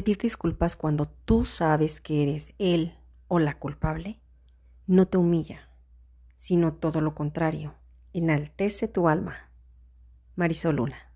Pedir 0.00 0.16
disculpas 0.16 0.76
cuando 0.76 1.04
tú 1.04 1.44
sabes 1.44 2.00
que 2.00 2.22
eres 2.22 2.54
él 2.56 2.94
o 3.28 3.38
la 3.38 3.52
culpable 3.58 4.18
no 4.86 5.04
te 5.04 5.18
humilla, 5.18 5.68
sino 6.38 6.72
todo 6.72 7.02
lo 7.02 7.14
contrario, 7.14 7.74
enaltece 8.14 8.88
tu 8.88 9.10
alma. 9.10 9.50
Marisol 10.36 10.76
Luna. 10.76 11.09